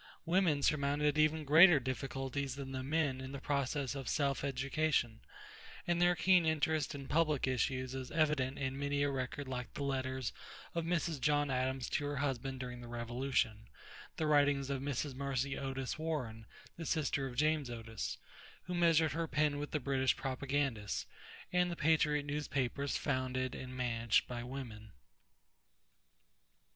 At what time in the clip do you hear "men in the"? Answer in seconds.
2.81-3.39